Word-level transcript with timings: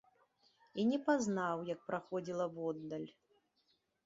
І 0.83 0.85
не 0.91 0.99
пазнаў, 1.09 1.61
як 1.73 1.79
праходзіла 1.91 2.45
воддаль. 2.57 3.07